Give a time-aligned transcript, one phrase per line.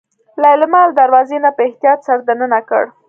[0.43, 2.83] ليلما له دروازې نه په احتياط سر دننه کړ.